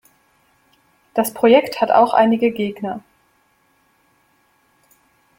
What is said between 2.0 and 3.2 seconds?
einige Gegner.